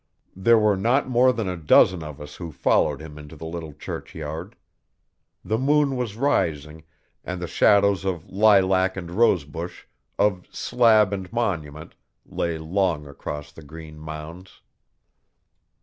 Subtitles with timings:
[0.35, 3.71] There were not more than a dozen of us who followed him into the little
[3.73, 4.55] churchyard.
[5.45, 6.85] The moon was rising,
[7.23, 9.85] and the shadows of lilac and rose bush,
[10.17, 11.93] of slab and monument
[12.25, 14.63] lay long across the green mounds.